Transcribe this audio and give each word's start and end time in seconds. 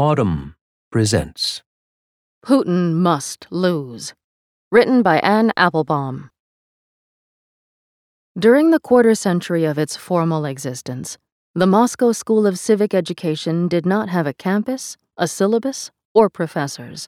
Audm 0.00 0.54
presents 0.90 1.60
Putin 2.42 2.94
Must 2.94 3.46
Lose. 3.50 4.14
Written 4.72 5.02
by 5.02 5.18
Anne 5.18 5.52
Applebaum. 5.58 6.30
During 8.38 8.70
the 8.70 8.80
quarter 8.80 9.14
century 9.14 9.66
of 9.66 9.76
its 9.76 9.96
formal 9.96 10.46
existence, 10.46 11.18
the 11.54 11.66
Moscow 11.66 12.12
School 12.12 12.46
of 12.46 12.58
Civic 12.58 12.94
Education 12.94 13.68
did 13.68 13.84
not 13.84 14.08
have 14.08 14.26
a 14.26 14.32
campus, 14.32 14.96
a 15.18 15.28
syllabus, 15.28 15.90
or 16.14 16.30
professors. 16.30 17.06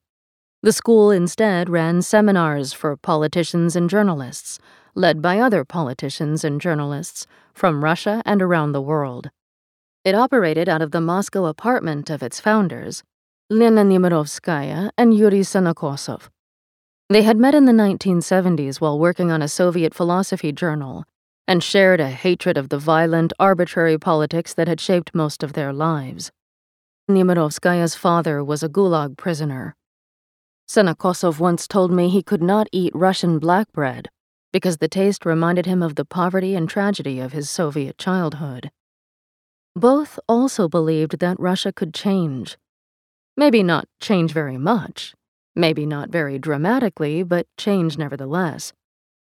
The 0.62 0.74
school 0.74 1.10
instead 1.10 1.70
ran 1.70 2.02
seminars 2.02 2.74
for 2.74 2.94
politicians 2.98 3.74
and 3.74 3.88
journalists, 3.88 4.58
led 4.94 5.22
by 5.22 5.38
other 5.38 5.64
politicians 5.64 6.44
and 6.44 6.60
journalists 6.60 7.26
from 7.54 7.82
Russia 7.82 8.20
and 8.26 8.42
around 8.42 8.72
the 8.72 8.82
world. 8.82 9.30
It 10.04 10.16
operated 10.16 10.68
out 10.68 10.82
of 10.82 10.90
the 10.90 11.00
Moscow 11.00 11.44
apartment 11.44 12.10
of 12.10 12.24
its 12.24 12.40
founders, 12.40 13.04
Lena 13.48 13.84
Nemirovskaya 13.84 14.90
and 14.98 15.14
Yuri 15.14 15.42
Senokosov. 15.42 16.28
They 17.08 17.22
had 17.22 17.36
met 17.36 17.54
in 17.54 17.66
the 17.66 17.72
1970s 17.72 18.80
while 18.80 18.98
working 18.98 19.30
on 19.30 19.42
a 19.42 19.46
Soviet 19.46 19.94
philosophy 19.94 20.50
journal 20.50 21.04
and 21.46 21.62
shared 21.62 22.00
a 22.00 22.10
hatred 22.10 22.56
of 22.56 22.68
the 22.68 22.78
violent, 22.78 23.32
arbitrary 23.38 23.96
politics 23.96 24.52
that 24.54 24.66
had 24.66 24.80
shaped 24.80 25.14
most 25.14 25.44
of 25.44 25.52
their 25.52 25.72
lives. 25.72 26.32
Nemirovskaya's 27.08 27.94
father 27.94 28.42
was 28.42 28.64
a 28.64 28.68
Gulag 28.68 29.16
prisoner. 29.16 29.76
Senokosov 30.68 31.38
once 31.38 31.68
told 31.68 31.92
me 31.92 32.08
he 32.08 32.24
could 32.24 32.42
not 32.42 32.66
eat 32.72 32.92
Russian 32.92 33.38
black 33.38 33.70
bread 33.70 34.08
because 34.52 34.78
the 34.78 34.88
taste 34.88 35.24
reminded 35.24 35.66
him 35.66 35.80
of 35.80 35.94
the 35.94 36.04
poverty 36.04 36.56
and 36.56 36.68
tragedy 36.68 37.20
of 37.20 37.32
his 37.32 37.48
Soviet 37.48 37.98
childhood. 37.98 38.72
Both 39.74 40.18
also 40.28 40.68
believed 40.68 41.18
that 41.20 41.40
Russia 41.40 41.72
could 41.72 41.94
change. 41.94 42.58
Maybe 43.36 43.62
not 43.62 43.88
change 44.00 44.32
very 44.32 44.58
much, 44.58 45.14
maybe 45.56 45.86
not 45.86 46.10
very 46.10 46.38
dramatically, 46.38 47.22
but 47.22 47.46
change 47.56 47.96
nevertheless. 47.96 48.74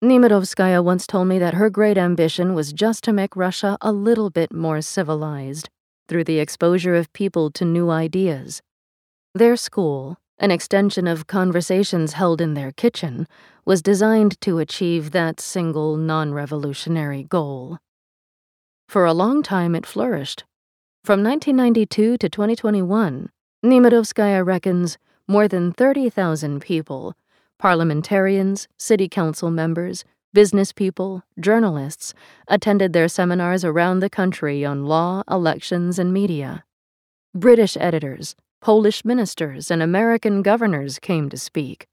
Nemirovskaya 0.03 0.83
once 0.83 1.07
told 1.07 1.27
me 1.27 1.39
that 1.39 1.55
her 1.55 1.71
great 1.71 1.97
ambition 1.97 2.53
was 2.53 2.71
just 2.71 3.03
to 3.05 3.11
make 3.11 3.35
Russia 3.35 3.79
a 3.81 3.91
little 3.91 4.29
bit 4.29 4.53
more 4.53 4.79
civilized 4.79 5.69
through 6.07 6.23
the 6.23 6.37
exposure 6.37 6.95
of 6.95 7.11
people 7.13 7.49
to 7.49 7.65
new 7.65 7.89
ideas. 7.89 8.61
Their 9.33 9.55
school, 9.55 10.17
an 10.37 10.51
extension 10.51 11.07
of 11.07 11.25
conversations 11.25 12.13
held 12.13 12.41
in 12.41 12.53
their 12.53 12.71
kitchen, 12.71 13.27
was 13.65 13.81
designed 13.81 14.39
to 14.41 14.59
achieve 14.59 15.11
that 15.11 15.39
single 15.39 15.97
non 15.97 16.31
revolutionary 16.31 17.23
goal. 17.23 17.79
For 18.87 19.05
a 19.05 19.13
long 19.13 19.43
time, 19.43 19.75
it 19.75 19.85
flourished. 19.85 20.45
From 21.03 21.21
1992 21.21 22.17
to 22.17 22.29
2021, 22.29 23.29
Nemirovskaya 23.63 24.45
reckons 24.45 24.97
more 25.27 25.47
than 25.47 25.73
30,000 25.73 26.61
people 26.61 27.13
parliamentarians, 27.59 28.67
city 28.77 29.09
council 29.09 29.49
members, 29.49 30.05
business 30.31 30.71
people, 30.71 31.23
journalists 31.39 32.13
attended 32.47 32.93
their 32.93 33.07
seminars 33.07 33.65
around 33.65 33.99
the 33.99 34.09
country 34.09 34.63
on 34.63 34.85
law, 34.85 35.23
elections, 35.29 35.97
and 35.97 36.13
media. 36.13 36.63
British 37.33 37.75
editors, 37.79 38.35
Polish 38.61 39.03
ministers, 39.03 39.71
and 39.71 39.81
American 39.81 40.41
governors 40.41 40.99
came 40.99 41.29
to 41.29 41.37
speak. 41.37 41.87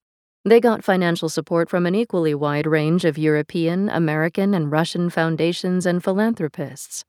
They 0.46 0.60
got 0.60 0.84
financial 0.84 1.30
support 1.30 1.70
from 1.70 1.86
an 1.86 1.94
equally 1.94 2.34
wide 2.34 2.66
range 2.66 3.06
of 3.06 3.16
European, 3.16 3.88
American, 3.88 4.52
and 4.52 4.70
Russian 4.70 5.08
foundations 5.08 5.86
and 5.86 6.04
philanthropists. 6.04 7.02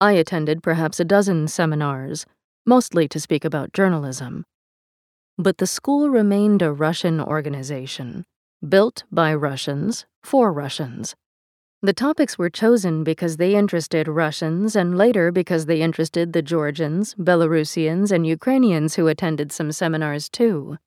I 0.00 0.12
attended 0.12 0.62
perhaps 0.62 0.98
a 0.98 1.04
dozen 1.04 1.46
seminars, 1.46 2.24
mostly 2.64 3.06
to 3.08 3.20
speak 3.20 3.44
about 3.44 3.74
journalism. 3.74 4.46
But 5.36 5.58
the 5.58 5.66
school 5.66 6.08
remained 6.08 6.62
a 6.62 6.72
Russian 6.72 7.20
organization, 7.20 8.24
built 8.66 9.04
by 9.12 9.34
Russians 9.34 10.06
for 10.22 10.50
Russians. 10.50 11.14
The 11.82 11.92
topics 11.92 12.38
were 12.38 12.48
chosen 12.48 13.04
because 13.04 13.36
they 13.36 13.54
interested 13.54 14.08
Russians 14.08 14.74
and 14.74 14.96
later 14.96 15.30
because 15.30 15.66
they 15.66 15.82
interested 15.82 16.32
the 16.32 16.42
Georgians, 16.42 17.14
Belarusians, 17.14 18.10
and 18.10 18.26
Ukrainians 18.26 18.94
who 18.94 19.06
attended 19.06 19.52
some 19.52 19.70
seminars 19.70 20.30
too. 20.30 20.78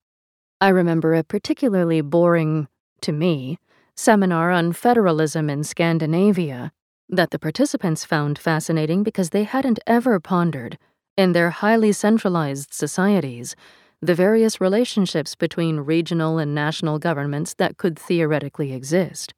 I 0.64 0.68
remember 0.68 1.12
a 1.12 1.22
particularly 1.22 2.00
boring, 2.00 2.68
to 3.02 3.12
me, 3.12 3.58
seminar 3.96 4.50
on 4.50 4.72
federalism 4.72 5.50
in 5.50 5.62
Scandinavia 5.62 6.72
that 7.06 7.32
the 7.32 7.38
participants 7.38 8.06
found 8.06 8.38
fascinating 8.38 9.02
because 9.02 9.28
they 9.28 9.44
hadn't 9.44 9.78
ever 9.86 10.18
pondered, 10.20 10.78
in 11.18 11.32
their 11.32 11.50
highly 11.50 11.92
centralized 11.92 12.72
societies, 12.72 13.54
the 14.00 14.14
various 14.14 14.58
relationships 14.58 15.34
between 15.34 15.80
regional 15.80 16.38
and 16.38 16.54
national 16.54 16.98
governments 16.98 17.52
that 17.58 17.76
could 17.76 17.98
theoretically 17.98 18.72
exist. 18.72 19.34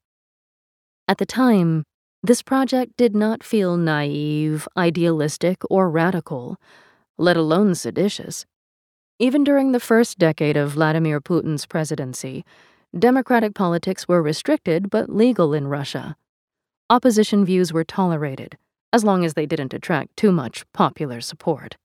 At 1.08 1.18
the 1.18 1.26
time, 1.26 1.82
this 2.22 2.40
project 2.40 2.92
did 2.96 3.16
not 3.16 3.42
feel 3.42 3.76
naive, 3.76 4.68
idealistic, 4.76 5.60
or 5.68 5.90
radical, 5.90 6.56
let 7.18 7.36
alone 7.36 7.74
seditious. 7.74 8.46
Even 9.18 9.44
during 9.44 9.72
the 9.72 9.80
first 9.80 10.18
decade 10.18 10.58
of 10.58 10.72
Vladimir 10.72 11.22
Putin's 11.22 11.64
presidency, 11.64 12.44
democratic 12.96 13.54
politics 13.54 14.06
were 14.06 14.20
restricted 14.20 14.90
but 14.90 15.08
legal 15.08 15.54
in 15.54 15.68
Russia. 15.68 16.16
Opposition 16.90 17.42
views 17.42 17.72
were 17.72 17.82
tolerated, 17.82 18.58
as 18.92 19.04
long 19.04 19.24
as 19.24 19.32
they 19.32 19.46
didn't 19.46 19.72
attract 19.72 20.14
too 20.18 20.30
much 20.30 20.70
popular 20.74 21.22
support. 21.22 21.78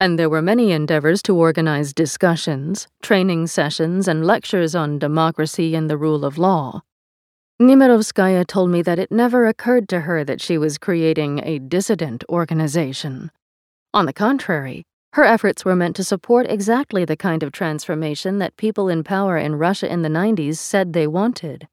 And 0.00 0.18
there 0.18 0.30
were 0.30 0.40
many 0.40 0.72
endeavors 0.72 1.20
to 1.24 1.36
organize 1.36 1.92
discussions, 1.92 2.88
training 3.02 3.48
sessions, 3.48 4.08
and 4.08 4.26
lectures 4.26 4.74
on 4.74 4.98
democracy 4.98 5.74
and 5.74 5.90
the 5.90 5.98
rule 5.98 6.24
of 6.24 6.38
law. 6.38 6.80
Nemirovskaya 7.60 8.46
told 8.46 8.70
me 8.70 8.80
that 8.80 8.98
it 8.98 9.12
never 9.12 9.46
occurred 9.46 9.90
to 9.90 10.00
her 10.00 10.24
that 10.24 10.40
she 10.40 10.56
was 10.56 10.78
creating 10.78 11.42
a 11.44 11.58
dissident 11.58 12.24
organization. 12.30 13.30
On 13.92 14.06
the 14.06 14.12
contrary, 14.14 14.86
her 15.14 15.24
efforts 15.24 15.64
were 15.64 15.76
meant 15.76 15.94
to 15.96 16.04
support 16.04 16.46
exactly 16.48 17.04
the 17.04 17.16
kind 17.16 17.42
of 17.42 17.52
transformation 17.52 18.38
that 18.38 18.56
people 18.56 18.88
in 18.88 19.04
power 19.04 19.36
in 19.36 19.56
Russia 19.56 19.90
in 19.90 20.00
the 20.00 20.08
90s 20.08 20.56
said 20.56 20.92
they 20.92 21.06
wanted. 21.06 21.68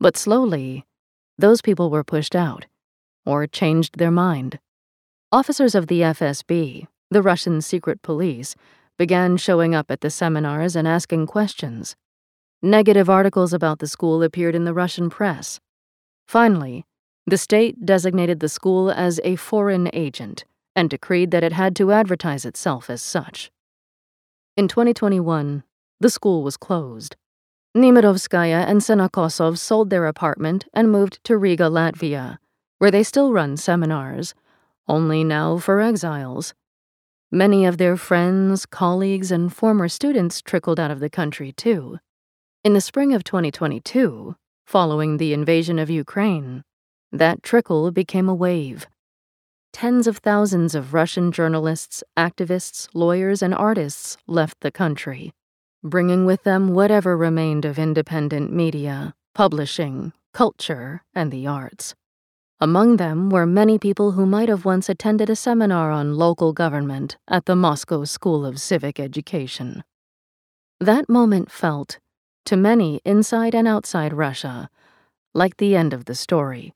But 0.00 0.16
slowly, 0.16 0.84
those 1.38 1.62
people 1.62 1.88
were 1.88 2.02
pushed 2.02 2.34
out, 2.34 2.66
or 3.24 3.46
changed 3.46 3.98
their 3.98 4.10
mind. 4.10 4.58
Officers 5.30 5.76
of 5.76 5.86
the 5.86 6.00
FSB, 6.00 6.88
the 7.10 7.22
Russian 7.22 7.60
secret 7.60 8.02
police, 8.02 8.56
began 8.98 9.36
showing 9.36 9.72
up 9.72 9.88
at 9.88 10.00
the 10.00 10.10
seminars 10.10 10.74
and 10.74 10.88
asking 10.88 11.28
questions. 11.28 11.94
Negative 12.60 13.08
articles 13.08 13.52
about 13.52 13.78
the 13.78 13.86
school 13.86 14.20
appeared 14.20 14.56
in 14.56 14.64
the 14.64 14.74
Russian 14.74 15.10
press. 15.10 15.60
Finally, 16.26 16.84
the 17.24 17.38
state 17.38 17.86
designated 17.86 18.40
the 18.40 18.48
school 18.48 18.90
as 18.90 19.20
a 19.22 19.36
foreign 19.36 19.88
agent 19.92 20.44
and 20.78 20.88
decreed 20.88 21.32
that 21.32 21.42
it 21.42 21.52
had 21.52 21.74
to 21.74 21.90
advertise 21.90 22.44
itself 22.44 22.88
as 22.88 23.02
such. 23.02 23.50
In 24.56 24.68
2021, 24.68 25.64
the 25.98 26.08
school 26.08 26.44
was 26.44 26.56
closed. 26.56 27.16
Nemirovskaya 27.76 28.64
and 28.64 28.80
Senokosov 28.80 29.58
sold 29.58 29.90
their 29.90 30.06
apartment 30.06 30.66
and 30.72 30.92
moved 30.92 31.18
to 31.24 31.36
Riga, 31.36 31.64
Latvia, 31.64 32.38
where 32.78 32.92
they 32.92 33.02
still 33.02 33.32
run 33.32 33.56
seminars, 33.56 34.36
only 34.86 35.24
now 35.24 35.58
for 35.58 35.80
exiles. 35.80 36.54
Many 37.32 37.66
of 37.66 37.78
their 37.78 37.96
friends, 37.96 38.64
colleagues, 38.64 39.32
and 39.32 39.52
former 39.52 39.88
students 39.88 40.40
trickled 40.40 40.78
out 40.78 40.92
of 40.92 41.00
the 41.00 41.10
country, 41.10 41.50
too. 41.50 41.98
In 42.62 42.74
the 42.74 42.80
spring 42.80 43.12
of 43.12 43.24
2022, 43.24 44.36
following 44.64 45.16
the 45.16 45.32
invasion 45.32 45.80
of 45.80 45.90
Ukraine, 45.90 46.62
that 47.10 47.42
trickle 47.42 47.90
became 47.90 48.28
a 48.28 48.34
wave 48.34 48.86
tens 49.78 50.08
of 50.08 50.16
thousands 50.16 50.74
of 50.74 50.92
Russian 50.92 51.30
journalists, 51.30 52.02
activists, 52.16 52.88
lawyers, 52.94 53.42
and 53.42 53.54
artists 53.54 54.16
left 54.26 54.58
the 54.60 54.72
country, 54.72 55.32
bringing 55.84 56.26
with 56.26 56.42
them 56.42 56.74
whatever 56.74 57.16
remained 57.16 57.64
of 57.64 57.78
independent 57.78 58.52
media, 58.52 59.14
publishing, 59.36 60.12
culture, 60.34 61.04
and 61.14 61.30
the 61.30 61.46
arts. 61.46 61.94
Among 62.58 62.96
them 62.96 63.30
were 63.30 63.46
many 63.46 63.78
people 63.78 64.10
who 64.10 64.26
might 64.26 64.48
have 64.48 64.64
once 64.64 64.88
attended 64.88 65.30
a 65.30 65.36
seminar 65.36 65.92
on 65.92 66.16
local 66.16 66.52
government 66.52 67.16
at 67.28 67.44
the 67.44 67.54
Moscow 67.54 68.02
School 68.02 68.44
of 68.44 68.60
Civic 68.60 68.98
Education. 68.98 69.84
That 70.80 71.08
moment 71.08 71.52
felt, 71.52 72.00
to 72.46 72.56
many 72.56 73.00
inside 73.04 73.54
and 73.54 73.68
outside 73.68 74.12
Russia, 74.12 74.70
like 75.34 75.58
the 75.58 75.76
end 75.76 75.94
of 75.94 76.06
the 76.06 76.16
story. 76.16 76.74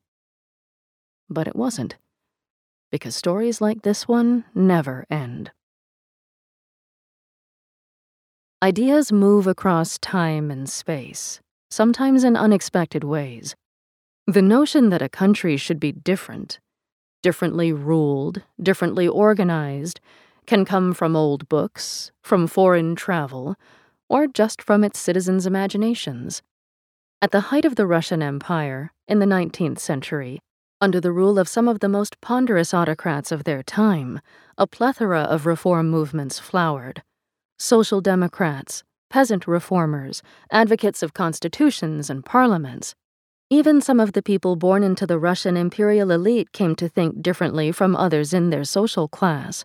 But 1.29 1.49
it 1.49 1.57
wasn't 1.57 1.97
because 2.93 3.17
stories 3.17 3.61
like 3.61 3.83
this 3.83 4.07
one 4.07 4.45
never 4.55 5.07
end. 5.11 5.51
Ideas 8.63 9.11
move 9.11 9.49
across 9.49 9.99
time 9.99 10.51
and 10.51 10.69
space, 10.71 11.41
sometimes 11.71 12.23
in 12.23 12.37
unexpected 12.37 13.03
ways. 13.03 13.57
The 14.29 14.43
notion 14.43 14.91
that 14.91 15.03
a 15.03 15.09
country 15.09 15.57
should 15.57 15.81
be 15.81 15.91
different, 15.91 16.61
differently 17.25 17.73
ruled, 17.73 18.43
differently 18.63 19.09
organized, 19.09 19.99
can 20.47 20.65
come 20.65 20.93
from 20.93 21.17
old 21.17 21.49
books, 21.49 22.13
from 22.23 22.47
foreign 22.47 22.95
travel, 22.95 23.57
or 24.09 24.27
just 24.29 24.61
from 24.63 24.85
its 24.85 25.01
citizens' 25.01 25.47
imaginations. 25.47 26.43
At 27.21 27.31
the 27.31 27.49
height 27.51 27.65
of 27.65 27.77
the 27.77 27.87
Russian 27.87 28.23
Empire, 28.23 28.93
in 29.09 29.19
the 29.19 29.27
19th 29.27 29.79
century, 29.79 30.41
under 30.83 31.01
the 31.01 31.13
rule 31.13 31.39
of 31.39 31.49
some 31.49 31.69
of 31.69 31.79
the 31.79 31.89
most 31.89 32.21
ponderous 32.21 32.75
autocrats 32.75 33.31
of 33.31 33.45
their 33.45 33.63
time, 33.63 34.21
a 34.59 34.67
plethora 34.67 35.21
of 35.21 35.47
reform 35.47 35.89
movements 35.89 36.41
flowered. 36.41 37.05
Social 37.57 38.01
democrats, 38.01 38.83
peasant 39.09 39.47
reformers, 39.47 40.25
advocates 40.51 41.01
of 41.01 41.15
constitutions 41.15 42.11
and 42.11 42.25
parliaments. 42.25 42.97
Even 43.49 43.81
some 43.81 44.01
of 44.01 44.13
the 44.13 44.23
people 44.23 44.57
born 44.57 44.83
into 44.83 45.07
the 45.07 45.21
Russian 45.21 45.57
imperial 45.57 46.11
elite 46.11 46.51
came 46.51 46.75
to 46.75 46.89
think 46.89 47.23
differently 47.23 47.71
from 47.71 47.95
others 47.95 48.35
in 48.35 48.51
their 48.51 48.65
social 48.65 49.07
class. 49.07 49.65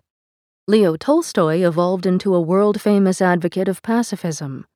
Leo 0.68 0.96
Tolstoy 0.96 1.66
evolved 1.66 2.06
into 2.06 2.32
a 2.32 2.40
world 2.40 2.80
famous 2.80 3.20
advocate 3.20 3.66
of 3.66 3.82
pacifism. 3.82 4.66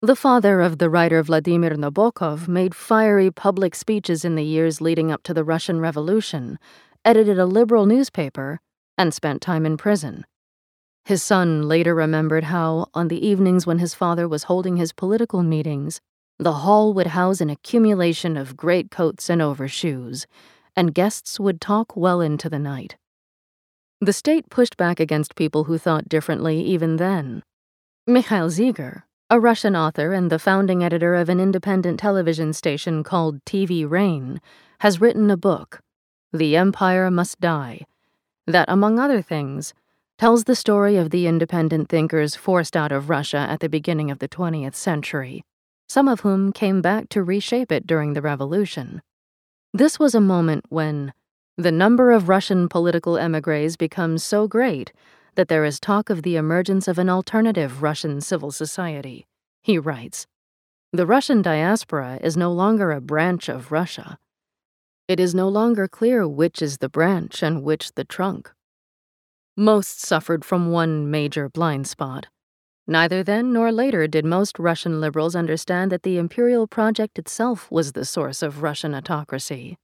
The 0.00 0.14
father 0.14 0.60
of 0.60 0.78
the 0.78 0.88
writer 0.88 1.20
Vladimir 1.24 1.70
Nabokov 1.70 2.46
made 2.46 2.72
fiery 2.72 3.32
public 3.32 3.74
speeches 3.74 4.24
in 4.24 4.36
the 4.36 4.44
years 4.44 4.80
leading 4.80 5.10
up 5.10 5.24
to 5.24 5.34
the 5.34 5.42
Russian 5.42 5.80
Revolution, 5.80 6.60
edited 7.04 7.36
a 7.36 7.46
liberal 7.46 7.84
newspaper, 7.84 8.60
and 8.96 9.12
spent 9.12 9.42
time 9.42 9.66
in 9.66 9.76
prison. 9.76 10.24
His 11.04 11.24
son 11.24 11.62
later 11.62 11.96
remembered 11.96 12.44
how, 12.44 12.86
on 12.94 13.08
the 13.08 13.26
evenings 13.26 13.66
when 13.66 13.80
his 13.80 13.92
father 13.92 14.28
was 14.28 14.44
holding 14.44 14.76
his 14.76 14.92
political 14.92 15.42
meetings, 15.42 16.00
the 16.38 16.52
hall 16.62 16.94
would 16.94 17.08
house 17.08 17.40
an 17.40 17.50
accumulation 17.50 18.36
of 18.36 18.56
greatcoats 18.56 19.28
and 19.28 19.42
overshoes, 19.42 20.28
and 20.76 20.94
guests 20.94 21.40
would 21.40 21.60
talk 21.60 21.96
well 21.96 22.20
into 22.20 22.48
the 22.48 22.60
night. 22.60 22.94
The 24.00 24.12
state 24.12 24.48
pushed 24.48 24.76
back 24.76 25.00
against 25.00 25.34
people 25.34 25.64
who 25.64 25.76
thought 25.76 26.08
differently 26.08 26.62
even 26.62 26.98
then. 26.98 27.42
Mikhail 28.06 28.48
Zygar, 28.48 29.02
a 29.30 29.38
Russian 29.38 29.76
author 29.76 30.14
and 30.14 30.30
the 30.30 30.38
founding 30.38 30.82
editor 30.82 31.14
of 31.14 31.28
an 31.28 31.38
independent 31.38 32.00
television 32.00 32.54
station 32.54 33.02
called 33.02 33.44
TV 33.44 33.88
Rain, 33.88 34.40
has 34.80 35.02
written 35.02 35.30
a 35.30 35.36
book, 35.36 35.80
The 36.32 36.56
Empire 36.56 37.10
Must 37.10 37.38
Die, 37.38 37.84
that, 38.46 38.70
among 38.70 38.98
other 38.98 39.20
things, 39.20 39.74
tells 40.16 40.44
the 40.44 40.56
story 40.56 40.96
of 40.96 41.10
the 41.10 41.26
independent 41.26 41.90
thinkers 41.90 42.36
forced 42.36 42.74
out 42.74 42.90
of 42.90 43.10
Russia 43.10 43.36
at 43.36 43.60
the 43.60 43.68
beginning 43.68 44.10
of 44.10 44.18
the 44.18 44.28
20th 44.28 44.74
century, 44.74 45.44
some 45.88 46.08
of 46.08 46.20
whom 46.20 46.50
came 46.50 46.80
back 46.80 47.10
to 47.10 47.22
reshape 47.22 47.70
it 47.70 47.86
during 47.86 48.14
the 48.14 48.22
revolution. 48.22 49.02
This 49.74 49.98
was 49.98 50.14
a 50.14 50.20
moment 50.22 50.64
when 50.70 51.12
the 51.58 51.72
number 51.72 52.12
of 52.12 52.30
Russian 52.30 52.66
political 52.66 53.18
emigres 53.18 53.76
becomes 53.76 54.24
so 54.24 54.48
great 54.48 54.90
that 55.38 55.46
there 55.46 55.64
is 55.64 55.78
talk 55.78 56.10
of 56.10 56.22
the 56.22 56.34
emergence 56.34 56.88
of 56.88 56.98
an 56.98 57.08
alternative 57.08 57.80
Russian 57.80 58.20
civil 58.20 58.50
society. 58.50 59.24
He 59.62 59.78
writes 59.78 60.26
The 60.92 61.06
Russian 61.06 61.42
diaspora 61.42 62.18
is 62.20 62.36
no 62.36 62.50
longer 62.50 62.90
a 62.90 63.00
branch 63.00 63.48
of 63.48 63.70
Russia. 63.70 64.18
It 65.06 65.20
is 65.20 65.36
no 65.36 65.48
longer 65.48 65.86
clear 65.86 66.26
which 66.26 66.60
is 66.60 66.78
the 66.78 66.88
branch 66.88 67.40
and 67.40 67.62
which 67.62 67.92
the 67.92 68.02
trunk. 68.02 68.50
Most 69.56 70.00
suffered 70.00 70.44
from 70.44 70.72
one 70.72 71.08
major 71.08 71.48
blind 71.48 71.86
spot. 71.86 72.26
Neither 72.88 73.22
then 73.22 73.52
nor 73.52 73.70
later 73.70 74.08
did 74.08 74.24
most 74.24 74.58
Russian 74.58 75.00
liberals 75.00 75.36
understand 75.36 75.92
that 75.92 76.02
the 76.02 76.18
imperial 76.18 76.66
project 76.66 77.16
itself 77.16 77.70
was 77.70 77.92
the 77.92 78.04
source 78.04 78.42
of 78.42 78.64
Russian 78.64 78.92
autocracy. 78.92 79.76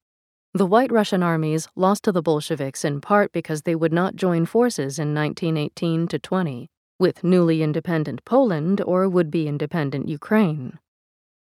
The 0.57 0.67
White 0.67 0.93
Russian 0.93 1.21
armies 1.21 1.67
lost 1.75 2.05
to 2.05 2.13
the 2.13 2.23
Bolsheviks 2.23 2.85
in 2.85 3.01
part 3.01 3.33
because 3.33 3.63
they 3.63 3.75
would 3.75 3.93
not 3.93 4.15
join 4.15 4.47
forces 4.47 5.01
in 5.01 5.13
1918 5.13 6.07
to 6.07 6.19
20 6.21 6.71
with 7.01 7.25
newly 7.25 7.61
independent 7.61 8.25
Poland 8.25 8.81
or 8.81 9.09
would 9.09 9.33
be 9.33 9.49
independent 9.49 10.09
Ukraine. 10.09 10.79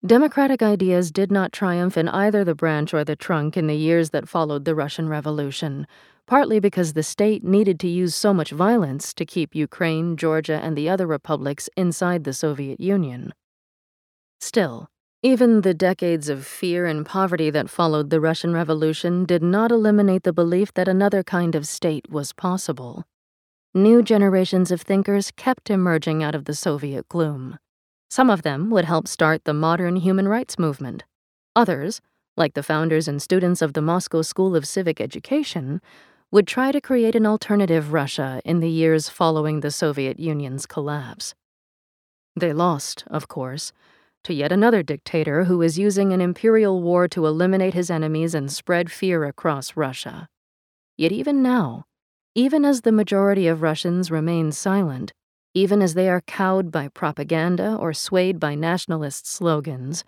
Democratic 0.05 0.61
ideas 0.61 1.11
did 1.11 1.33
not 1.33 1.51
triumph 1.51 1.97
in 1.97 2.07
either 2.07 2.45
the 2.45 2.55
branch 2.55 2.93
or 2.93 3.03
the 3.03 3.17
trunk 3.17 3.57
in 3.57 3.67
the 3.67 3.75
years 3.75 4.11
that 4.11 4.29
followed 4.29 4.63
the 4.63 4.73
Russian 4.73 5.09
Revolution, 5.09 5.85
partly 6.25 6.61
because 6.61 6.93
the 6.93 7.03
state 7.03 7.43
needed 7.43 7.81
to 7.81 7.89
use 7.89 8.15
so 8.15 8.33
much 8.33 8.51
violence 8.51 9.13
to 9.15 9.25
keep 9.25 9.53
Ukraine, 9.53 10.15
Georgia, 10.15 10.61
and 10.63 10.77
the 10.77 10.87
other 10.87 11.07
republics 11.07 11.69
inside 11.75 12.23
the 12.23 12.31
Soviet 12.31 12.79
Union. 12.79 13.33
Still, 14.39 14.89
even 15.25 15.61
the 15.61 15.73
decades 15.73 16.27
of 16.27 16.45
fear 16.45 16.85
and 16.85 17.05
poverty 17.05 17.49
that 17.49 17.69
followed 17.69 18.09
the 18.09 18.19
Russian 18.19 18.53
Revolution 18.53 19.23
did 19.23 19.41
not 19.41 19.71
eliminate 19.71 20.23
the 20.23 20.33
belief 20.33 20.73
that 20.73 20.89
another 20.89 21.23
kind 21.23 21.55
of 21.55 21.65
state 21.65 22.09
was 22.11 22.33
possible. 22.33 23.05
New 23.73 24.03
generations 24.03 24.69
of 24.69 24.81
thinkers 24.81 25.31
kept 25.37 25.69
emerging 25.69 26.21
out 26.21 26.35
of 26.35 26.43
the 26.43 26.53
Soviet 26.53 27.07
gloom. 27.07 27.57
Some 28.11 28.29
of 28.29 28.41
them 28.41 28.69
would 28.69 28.83
help 28.83 29.07
start 29.07 29.45
the 29.45 29.53
modern 29.53 29.95
human 29.95 30.27
rights 30.27 30.59
movement. 30.59 31.05
Others, 31.55 32.01
like 32.35 32.53
the 32.53 32.61
founders 32.61 33.07
and 33.07 33.21
students 33.21 33.61
of 33.61 33.71
the 33.71 33.81
Moscow 33.81 34.23
School 34.23 34.57
of 34.57 34.67
Civic 34.67 34.99
Education, 34.99 35.79
would 36.31 36.47
try 36.47 36.73
to 36.73 36.81
create 36.81 37.15
an 37.15 37.25
alternative 37.25 37.93
Russia 37.93 38.41
in 38.43 38.59
the 38.59 38.69
years 38.69 39.07
following 39.07 39.61
the 39.61 39.71
Soviet 39.71 40.19
Union's 40.19 40.65
collapse. 40.65 41.33
They 42.35 42.51
lost, 42.51 43.05
of 43.07 43.29
course, 43.29 43.71
to 44.23 44.33
yet 44.33 44.51
another 44.51 44.83
dictator 44.83 45.45
who 45.45 45.61
is 45.61 45.77
using 45.77 46.13
an 46.13 46.21
imperial 46.21 46.81
war 46.81 47.07
to 47.09 47.25
eliminate 47.25 47.73
his 47.73 47.89
enemies 47.89 48.33
and 48.33 48.51
spread 48.51 48.91
fear 48.91 49.25
across 49.25 49.75
Russia. 49.75 50.27
Yet 50.97 51.11
even 51.11 51.41
now, 51.41 51.85
even 52.35 52.65
as 52.65 52.81
the 52.81 52.91
majority 52.91 53.47
of 53.47 53.61
Russians 53.61 54.09
remain 54.09 54.51
silent, 54.51 55.13
even 55.53 55.81
as 55.81 55.93
they 55.93 56.09
are 56.09 56.21
cowed 56.21 56.71
by 56.71 56.87
propaganda 56.87 57.75
or 57.75 57.93
swayed 57.93 58.39
by 58.39 58.55
nationalist 58.55 59.27
slogans, 59.27 60.03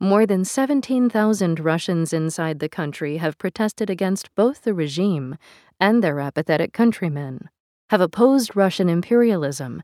more 0.00 0.26
than 0.26 0.44
17,000 0.44 1.60
Russians 1.60 2.12
inside 2.12 2.58
the 2.58 2.68
country 2.68 3.18
have 3.18 3.38
protested 3.38 3.88
against 3.88 4.34
both 4.34 4.62
the 4.62 4.74
regime 4.74 5.36
and 5.78 6.02
their 6.02 6.18
apathetic 6.18 6.72
countrymen, 6.72 7.48
have 7.90 8.00
opposed 8.00 8.56
Russian 8.56 8.88
imperialism, 8.88 9.80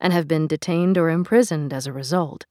and 0.00 0.12
have 0.12 0.26
been 0.26 0.48
detained 0.48 0.98
or 0.98 1.10
imprisoned 1.10 1.72
as 1.72 1.86
a 1.86 1.92
result. 1.92 2.46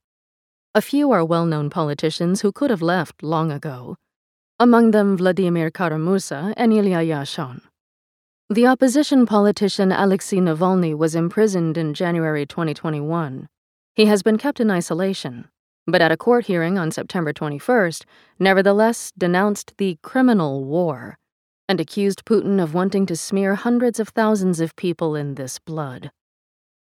A 0.75 0.83
few 0.83 1.12
are 1.12 1.25
well 1.25 1.48
known 1.48 1.71
politicians 1.71 2.42
who 2.42 2.51
could 2.51 2.69
have 2.69 2.83
left 2.83 3.24
long 3.24 3.51
ago, 3.51 3.98
among 4.60 4.92
them 4.92 5.18
Vladimir 5.18 5.71
Kara-Murza 5.71 6.54
and 6.56 6.71
Ilya 6.71 7.00
Yashin. 7.00 7.62
The 8.51 8.68
opposition 8.68 9.25
politician 9.25 9.92
Alexei 9.92 10.38
Navalny 10.38 10.95
was 10.95 11.16
imprisoned 11.16 11.75
in 11.75 11.95
January 11.95 12.45
2021. 12.45 13.50
He 13.95 14.06
has 14.06 14.21
been 14.21 14.38
kept 14.38 14.59
in 14.59 14.69
isolation, 14.69 15.49
but 15.88 16.04
at 16.04 16.11
a 16.11 16.18
court 16.18 16.45
hearing 16.45 16.78
on 16.78 16.92
September 16.92 17.33
21st, 17.33 18.06
nevertheless 18.38 19.11
denounced 19.18 19.73
the 19.80 19.97
criminal 20.04 20.64
war 20.64 21.18
and 21.68 21.81
accused 21.81 22.26
Putin 22.26 22.61
of 22.61 22.76
wanting 22.76 23.07
to 23.07 23.16
smear 23.16 23.56
hundreds 23.56 23.99
of 23.99 24.09
thousands 24.09 24.59
of 24.59 24.76
people 24.76 25.16
in 25.16 25.33
this 25.33 25.57
blood. 25.57 26.11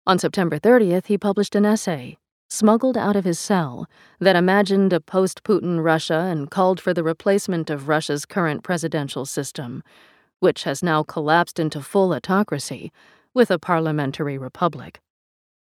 On 0.07 0.17
September 0.17 0.57
30th, 0.57 1.05
he 1.05 1.19
published 1.19 1.53
an 1.53 1.67
essay 1.67 2.17
smuggled 2.49 2.97
out 2.97 3.15
of 3.15 3.25
his 3.25 3.39
cell, 3.39 3.87
that 4.19 4.35
imagined 4.35 4.93
a 4.93 4.99
post 4.99 5.43
Putin 5.43 5.83
Russia 5.83 6.27
and 6.29 6.49
called 6.49 6.79
for 6.79 6.93
the 6.93 7.03
replacement 7.03 7.69
of 7.69 7.87
Russia's 7.87 8.25
current 8.25 8.63
presidential 8.63 9.25
system, 9.25 9.83
which 10.39 10.63
has 10.63 10.83
now 10.83 11.03
collapsed 11.03 11.59
into 11.59 11.81
full 11.81 12.13
autocracy, 12.13 12.91
with 13.33 13.51
a 13.51 13.59
parliamentary 13.59 14.37
republic. 14.37 14.99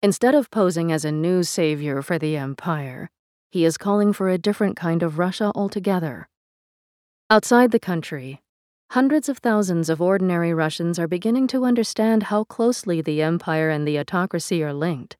Instead 0.02 0.34
of 0.34 0.50
posing 0.50 0.92
as 0.92 1.04
a 1.04 1.12
new 1.12 1.44
savior 1.44 2.02
for 2.02 2.18
the 2.18 2.38
empire, 2.38 3.10
he 3.52 3.66
is 3.66 3.78
calling 3.78 4.14
for 4.14 4.30
a 4.30 4.38
different 4.38 4.78
kind 4.78 5.04
of 5.04 5.20
Russia 5.20 5.52
altogether. 5.56 6.30
Outside 7.30 7.72
the 7.72 7.80
country, 7.80 8.42
hundreds 8.92 9.28
of 9.30 9.40
thousands 9.40 9.90
of 9.90 10.02
ordinary 10.02 10.54
Russians 10.54 10.98
are 10.98 11.08
beginning 11.08 11.48
to 11.48 11.66
understand 11.66 12.24
how 12.24 12.44
closely 12.44 13.02
the 13.02 13.22
empire 13.22 13.70
and 13.70 13.88
the 13.88 14.00
autocracy 14.00 14.64
are 14.64 14.74
linked. 14.74 15.18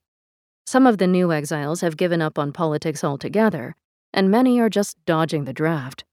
Some 0.70 0.86
of 0.86 0.98
the 0.98 1.08
new 1.08 1.32
exiles 1.32 1.80
have 1.80 1.96
given 1.96 2.22
up 2.22 2.38
on 2.38 2.52
politics 2.52 3.02
altogether, 3.02 3.74
and 4.12 4.30
many 4.30 4.60
are 4.60 4.70
just 4.70 5.04
dodging 5.04 5.44
the 5.44 5.52
draft. 5.52 6.04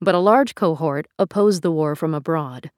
But 0.00 0.14
a 0.14 0.18
large 0.18 0.54
cohort 0.54 1.06
oppose 1.18 1.60
the 1.60 1.70
war 1.70 1.94
from 1.94 2.14
abroad. 2.14 2.70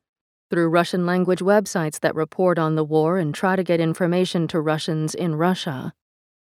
Through 0.50 0.70
Russian 0.70 1.06
language 1.06 1.38
websites 1.38 2.00
that 2.00 2.16
report 2.16 2.58
on 2.58 2.74
the 2.74 2.82
war 2.82 3.16
and 3.16 3.32
try 3.32 3.54
to 3.54 3.62
get 3.62 3.78
information 3.78 4.48
to 4.48 4.60
Russians 4.60 5.14
in 5.14 5.36
Russia. 5.36 5.92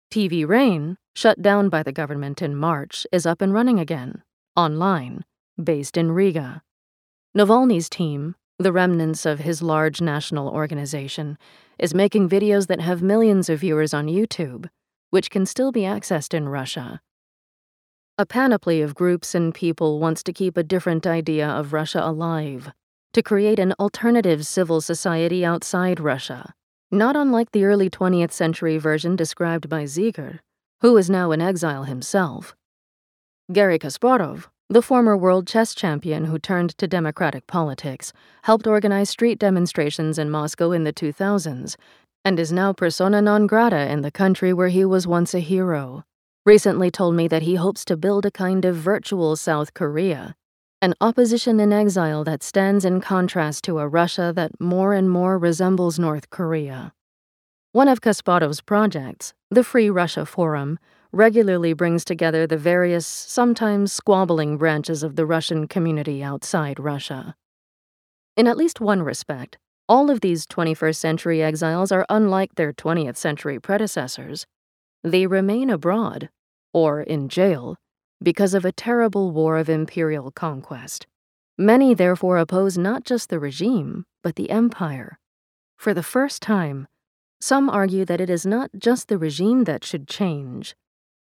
TV 0.09 0.47
Rain, 0.47 0.97
shut 1.13 1.41
down 1.41 1.67
by 1.67 1.83
the 1.83 1.91
government 1.91 2.41
in 2.41 2.55
March, 2.55 3.05
is 3.11 3.25
up 3.25 3.41
and 3.41 3.53
running 3.53 3.81
again, 3.81 4.23
online, 4.55 5.25
based 5.61 5.97
in 5.97 6.13
Riga. 6.13 6.61
Navalny's 7.37 7.89
team, 7.89 8.35
the 8.59 8.71
remnants 8.71 9.25
of 9.25 9.39
his 9.39 9.61
large 9.61 10.01
national 10.01 10.49
organization, 10.49 11.37
is 11.77 11.93
making 11.93 12.27
videos 12.27 12.67
that 12.67 12.81
have 12.81 13.01
millions 13.01 13.49
of 13.49 13.59
viewers 13.59 13.93
on 13.93 14.07
YouTube, 14.07 14.67
which 15.11 15.29
can 15.29 15.45
still 15.45 15.71
be 15.71 15.81
accessed 15.81 16.33
in 16.33 16.49
Russia. 16.49 16.99
A 18.17 18.25
panoply 18.25 18.81
of 18.81 18.95
groups 18.95 19.35
and 19.35 19.53
people 19.53 19.99
wants 19.99 20.23
to 20.23 20.33
keep 20.33 20.57
a 20.57 20.63
different 20.63 21.05
idea 21.05 21.47
of 21.47 21.71
Russia 21.71 22.01
alive, 22.03 22.71
to 23.13 23.21
create 23.21 23.59
an 23.59 23.73
alternative 23.79 24.45
civil 24.45 24.81
society 24.81 25.45
outside 25.45 25.99
Russia, 25.99 26.53
Not 26.89 27.17
unlike 27.17 27.51
the 27.51 27.65
early 27.65 27.89
20th 27.89 28.31
century 28.31 28.77
version 28.77 29.17
described 29.17 29.67
by 29.67 29.83
Zygar, 29.83 30.39
who 30.79 30.95
is 30.95 31.09
now 31.09 31.31
in 31.31 31.41
exile 31.41 31.83
himself. 31.83 32.55
Garry 33.51 33.77
Kasparov, 33.77 34.47
the 34.69 34.81
former 34.81 35.15
world 35.15 35.47
chess 35.47 35.73
champion 35.73 36.25
who 36.25 36.37
turned 36.37 36.77
to 36.77 36.87
democratic 36.87 37.47
politics, 37.47 38.11
helped 38.43 38.67
organize 38.67 39.09
street 39.09 39.39
demonstrations 39.39 40.19
in 40.19 40.29
Moscow 40.29 40.71
in 40.71 40.83
the 40.83 40.93
2000s 40.93 41.75
and 42.27 42.41
is 42.41 42.51
now 42.51 42.73
persona 42.73 43.21
non 43.21 43.47
grata 43.47 43.89
in 43.89 44.01
the 44.01 44.11
country 44.11 44.51
where 44.51 44.67
he 44.67 44.83
was 44.83 45.07
once 45.07 45.33
a 45.33 45.39
hero. 45.39 46.03
Recently 46.45 46.91
told 46.91 47.15
me 47.15 47.25
that 47.29 47.43
he 47.43 47.55
hopes 47.55 47.85
to 47.85 47.95
build 47.95 48.25
a 48.25 48.31
kind 48.31 48.65
of 48.65 48.75
virtual 48.75 49.37
South 49.37 49.73
Korea, 49.73 50.35
an 50.81 50.93
opposition 50.99 51.61
in 51.61 51.71
exile 51.71 52.25
that 52.25 52.43
stands 52.43 52.83
in 52.83 52.99
contrast 52.99 53.63
to 53.63 53.79
a 53.79 53.87
Russia 53.87 54.33
that 54.35 54.59
more 54.59 54.93
and 54.93 55.09
more 55.09 55.37
resembles 55.37 55.97
North 55.97 56.29
Korea. 56.29 56.91
One 57.71 57.87
of 57.87 58.01
Kasparov's 58.01 58.59
projects, 58.59 59.33
the 59.49 59.63
Free 59.63 59.89
Russia 59.89 60.25
Forum, 60.25 60.79
regularly 61.11 61.73
brings 61.73 62.03
together 62.03 62.45
the 62.45 62.57
various, 62.57 63.05
sometimes 63.05 63.93
squabbling 63.93 64.57
branches 64.57 65.03
of 65.03 65.15
the 65.15 65.25
Russian 65.25 65.67
community 65.67 66.21
outside 66.23 66.79
Russia. 66.79 67.35
In 68.35 68.47
at 68.47 68.57
least 68.57 68.79
one 68.81 69.01
respect, 69.01 69.57
all 69.89 70.09
of 70.09 70.21
these 70.21 70.45
21st 70.45 70.95
century 70.95 71.41
exiles 71.41 71.91
are 71.91 72.05
unlike 72.09 72.55
their 72.55 72.73
20th 72.73 73.17
century 73.17 73.59
predecessors. 73.59 74.45
They 75.03 75.25
remain 75.25 75.69
abroad, 75.69 76.29
or 76.73 77.01
in 77.01 77.29
jail, 77.29 77.77
because 78.21 78.53
of 78.53 78.65
a 78.65 78.71
terrible 78.71 79.31
war 79.31 79.57
of 79.57 79.69
imperial 79.69 80.31
conquest. 80.31 81.07
Many 81.57 81.93
therefore 81.93 82.37
oppose 82.37 82.77
not 82.77 83.03
just 83.03 83.29
the 83.29 83.39
regime, 83.39 84.05
but 84.23 84.35
the 84.35 84.49
empire. 84.49 85.17
For 85.77 85.93
the 85.93 86.03
first 86.03 86.41
time, 86.41 86.87
some 87.39 87.69
argue 87.69 88.03
that 88.05 88.21
it 88.21 88.29
is 88.29 88.45
not 88.45 88.71
just 88.77 89.07
the 89.07 89.17
regime 89.17 89.63
that 89.63 89.83
should 89.83 90.07
change, 90.07 90.75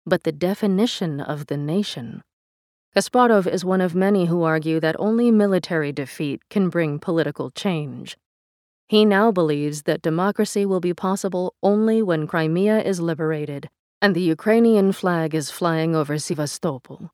but 0.06 0.24
the 0.24 0.32
definition 0.32 1.20
of 1.20 1.48
the 1.48 1.58
nation. 1.58 2.22
Kasparov 2.96 3.48
is 3.48 3.66
one 3.66 3.82
of 3.82 3.94
many 3.94 4.26
who 4.26 4.44
argue 4.44 4.80
that 4.80 4.96
only 5.00 5.32
military 5.32 5.92
defeat 5.92 6.42
can 6.50 6.70
bring 6.70 7.00
political 7.00 7.52
change. 7.52 8.18
He 8.88 9.04
now 9.04 9.32
believes 9.32 9.84
that 9.84 10.02
democracy 10.02 10.66
will 10.66 10.80
be 10.80 10.94
possible 10.94 11.56
only 11.64 12.02
when 12.02 12.28
Crimea 12.28 12.82
is 12.82 13.02
liberated 13.02 13.70
and 14.02 14.16
the 14.16 14.22
Ukrainian 14.22 14.92
flag 14.92 15.34
is 15.34 15.50
flying 15.50 15.96
over 15.96 16.20
Sevastopol. 16.20 17.12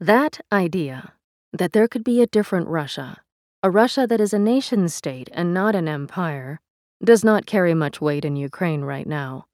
That 0.00 0.40
idea, 0.50 1.12
that 1.52 1.72
there 1.72 1.86
could 1.86 2.02
be 2.02 2.22
a 2.22 2.26
different 2.26 2.68
Russia, 2.68 3.22
a 3.62 3.70
Russia 3.70 4.06
that 4.08 4.20
is 4.20 4.32
a 4.32 4.38
nation 4.38 4.88
state 4.88 5.28
and 5.32 5.52
not 5.52 5.74
an 5.74 5.86
empire, 5.88 6.60
does 7.04 7.22
not 7.22 7.46
carry 7.46 7.74
much 7.74 8.00
weight 8.00 8.24
in 8.24 8.34
Ukraine 8.34 8.82
right 8.82 9.06
now. 9.06 9.44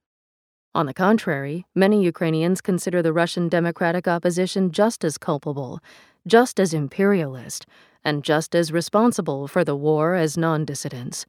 On 0.74 0.86
the 0.86 0.94
contrary, 0.94 1.64
many 1.74 2.04
Ukrainians 2.04 2.60
consider 2.60 3.02
the 3.02 3.12
Russian 3.12 3.48
democratic 3.48 4.06
opposition 4.06 4.70
just 4.70 5.04
as 5.04 5.18
culpable, 5.18 5.80
just 6.26 6.60
as 6.60 6.74
imperialist, 6.74 7.66
and 8.04 8.22
just 8.22 8.54
as 8.54 8.72
responsible 8.72 9.48
for 9.48 9.64
the 9.64 9.76
war 9.76 10.14
as 10.14 10.36
non 10.36 10.64
dissidents. 10.64 11.26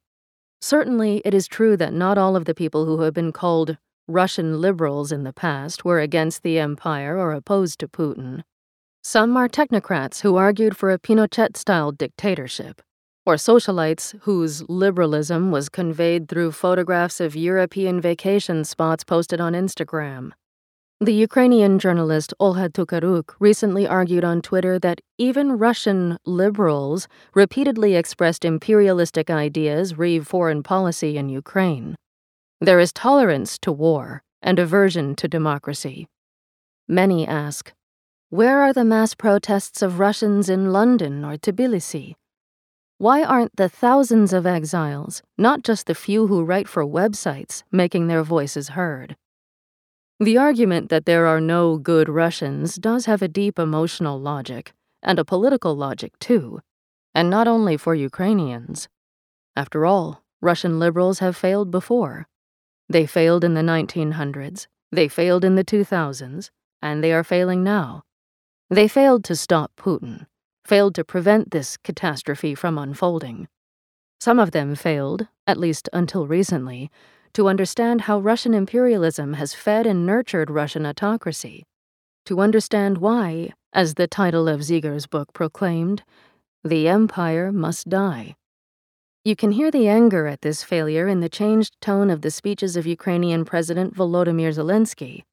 Certainly, 0.60 1.22
it 1.24 1.32
is 1.32 1.48
true 1.48 1.76
that 1.78 1.94
not 1.94 2.18
all 2.18 2.36
of 2.36 2.44
the 2.44 2.54
people 2.54 2.84
who 2.84 3.00
have 3.00 3.14
been 3.14 3.32
called 3.32 3.78
Russian 4.06 4.60
liberals 4.60 5.10
in 5.10 5.24
the 5.24 5.32
past 5.32 5.84
were 5.84 6.00
against 6.00 6.42
the 6.42 6.58
empire 6.58 7.16
or 7.16 7.32
opposed 7.32 7.78
to 7.80 7.88
Putin. 7.88 8.42
Some 9.02 9.36
are 9.36 9.48
technocrats 9.48 10.20
who 10.20 10.36
argued 10.36 10.76
for 10.76 10.90
a 10.90 10.98
Pinochet 10.98 11.56
style 11.56 11.92
dictatorship 11.92 12.82
or 13.26 13.34
socialites 13.34 14.18
whose 14.22 14.62
liberalism 14.68 15.50
was 15.50 15.68
conveyed 15.68 16.28
through 16.28 16.52
photographs 16.52 17.20
of 17.20 17.36
European 17.36 18.00
vacation 18.00 18.64
spots 18.64 19.04
posted 19.04 19.40
on 19.40 19.52
Instagram. 19.52 20.32
The 21.02 21.14
Ukrainian 21.14 21.78
journalist 21.78 22.34
Olha 22.38 22.68
Tokariuk 22.68 23.34
recently 23.38 23.86
argued 23.86 24.22
on 24.22 24.42
Twitter 24.42 24.78
that 24.80 25.00
even 25.16 25.56
Russian 25.56 26.18
liberals 26.26 27.08
repeatedly 27.34 27.94
expressed 27.94 28.44
imperialistic 28.44 29.30
ideas 29.30 29.96
re 29.96 30.20
foreign 30.20 30.62
policy 30.62 31.16
in 31.16 31.30
Ukraine. 31.30 31.96
There 32.60 32.78
is 32.78 32.92
tolerance 32.92 33.58
to 33.60 33.72
war 33.72 34.22
and 34.42 34.58
aversion 34.58 35.14
to 35.16 35.26
democracy. 35.26 36.06
Many 36.86 37.26
ask, 37.26 37.72
where 38.28 38.60
are 38.60 38.74
the 38.74 38.84
mass 38.84 39.14
protests 39.14 39.80
of 39.80 39.98
Russians 39.98 40.50
in 40.50 40.70
London 40.70 41.24
or 41.24 41.38
Tbilisi? 41.38 42.16
Why 43.00 43.22
aren't 43.22 43.56
the 43.56 43.70
thousands 43.70 44.34
of 44.34 44.44
exiles, 44.44 45.22
not 45.38 45.62
just 45.62 45.86
the 45.86 45.94
few 45.94 46.26
who 46.26 46.44
write 46.44 46.68
for 46.68 46.84
websites, 46.84 47.62
making 47.72 48.08
their 48.08 48.22
voices 48.22 48.76
heard? 48.76 49.16
The 50.18 50.36
argument 50.36 50.90
that 50.90 51.06
there 51.06 51.24
are 51.24 51.40
no 51.40 51.78
good 51.78 52.10
Russians 52.10 52.76
does 52.76 53.06
have 53.06 53.22
a 53.22 53.26
deep 53.26 53.58
emotional 53.58 54.20
logic, 54.20 54.74
and 55.02 55.18
a 55.18 55.24
political 55.24 55.74
logic 55.74 56.12
too, 56.18 56.60
and 57.14 57.30
not 57.30 57.48
only 57.48 57.78
for 57.78 57.94
Ukrainians. 57.94 58.86
After 59.56 59.86
all, 59.86 60.22
Russian 60.42 60.78
liberals 60.78 61.20
have 61.20 61.38
failed 61.38 61.70
before. 61.70 62.28
They 62.86 63.06
failed 63.06 63.44
in 63.44 63.54
the 63.54 63.62
1900s, 63.62 64.66
they 64.92 65.08
failed 65.08 65.42
in 65.42 65.54
the 65.54 65.64
2000s, 65.64 66.50
and 66.82 67.02
they 67.02 67.14
are 67.14 67.24
failing 67.24 67.64
now. 67.64 68.02
They 68.68 68.88
failed 68.88 69.24
to 69.24 69.36
stop 69.36 69.72
Putin, 69.78 70.26
failed 70.70 70.94
to 70.94 71.02
prevent 71.02 71.50
this 71.50 71.76
catastrophe 71.78 72.54
from 72.54 72.78
unfolding. 72.78 73.48
Some 74.20 74.38
of 74.38 74.52
them 74.52 74.76
failed, 74.76 75.26
at 75.44 75.56
least 75.56 75.88
until 75.92 76.28
recently, 76.28 76.92
to 77.32 77.48
understand 77.48 78.02
how 78.02 78.20
Russian 78.20 78.54
imperialism 78.54 79.32
has 79.32 79.52
fed 79.52 79.84
and 79.84 80.06
nurtured 80.06 80.48
Russian 80.48 80.86
autocracy, 80.86 81.64
to 82.24 82.40
understand 82.40 82.98
why, 82.98 83.52
as 83.72 83.94
the 83.94 84.06
title 84.06 84.46
of 84.46 84.60
Zygar's 84.60 85.08
book 85.08 85.32
proclaimed, 85.32 86.04
the 86.62 86.86
empire 86.86 87.50
must 87.50 87.88
die. 87.88 88.36
You 89.24 89.34
can 89.34 89.50
hear 89.50 89.72
the 89.72 89.88
anger 89.88 90.28
at 90.28 90.42
this 90.42 90.62
failure 90.62 91.08
in 91.08 91.18
the 91.18 91.28
changed 91.40 91.74
tone 91.80 92.10
of 92.10 92.20
the 92.20 92.30
speeches 92.30 92.76
of 92.76 92.86
Ukrainian 92.86 93.44
President 93.44 93.96
Volodymyr 93.96 94.52
Zelensky. 94.54 95.24